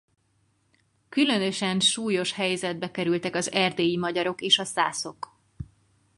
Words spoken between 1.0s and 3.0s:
Különösen súlyos helyzetbe